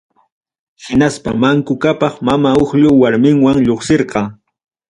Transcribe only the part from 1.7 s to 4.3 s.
Qhapaq Mama Uqllu warminwan lluqsirqa.